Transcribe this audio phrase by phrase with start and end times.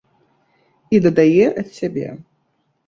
[0.97, 2.07] І дадае ад сябе.